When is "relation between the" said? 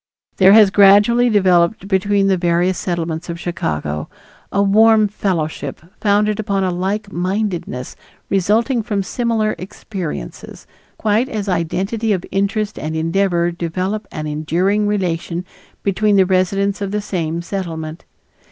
14.87-16.25